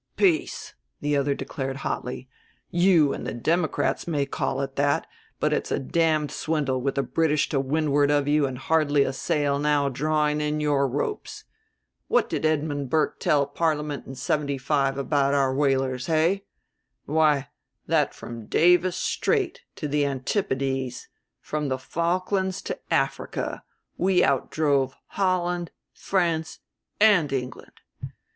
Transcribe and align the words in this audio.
"Peace!" 0.17 0.73
the 0.99 1.13
elder 1.13 1.35
declared 1.35 1.75
hotly; 1.85 2.27
"you 2.71 3.13
and 3.13 3.23
the 3.23 3.35
Democrats 3.35 4.07
may 4.07 4.25
call 4.25 4.59
it 4.61 4.75
that, 4.75 5.05
but 5.39 5.53
it's 5.53 5.71
a 5.71 5.77
damned 5.77 6.31
swindle, 6.31 6.81
with 6.81 6.95
the 6.95 7.03
British 7.03 7.47
to 7.49 7.59
windward 7.59 8.09
of 8.09 8.27
you 8.27 8.47
and 8.47 8.57
hardly 8.57 9.03
a 9.03 9.13
sail 9.13 9.59
now 9.59 9.89
drawing 9.89 10.41
in 10.41 10.59
your 10.59 10.87
ropes. 10.87 11.43
What 12.07 12.31
did 12.31 12.47
Edmund 12.47 12.89
Burke 12.89 13.19
tell 13.19 13.45
Parliament 13.45 14.07
in 14.07 14.15
'seventy 14.15 14.57
five 14.57 14.97
about 14.97 15.35
our 15.35 15.53
whalers, 15.53 16.07
hey! 16.07 16.45
Why, 17.05 17.49
that 17.85 18.15
from 18.15 18.47
Davis 18.47 18.97
Strait 18.97 19.61
to 19.75 19.87
the 19.87 20.03
Antipodes, 20.07 21.09
from 21.39 21.67
the 21.69 21.77
Falklands 21.77 22.63
to 22.63 22.79
Africa, 22.91 23.63
we 23.97 24.21
outdrove 24.23 24.93
Holland, 25.09 25.69
France 25.93 26.57
and 26.99 27.31
England. 27.31 27.81